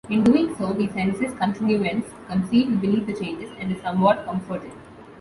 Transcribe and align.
In 0.09 0.23
doing 0.23 0.55
so, 0.55 0.73
he 0.73 0.87
senses 0.87 1.31
continuance 1.37 2.07
concealed 2.27 2.81
beneath 2.81 3.05
the 3.05 3.13
changes, 3.13 3.51
and 3.59 3.71
is 3.71 3.79
somewhat 3.83 4.25
comforted. 4.25 4.71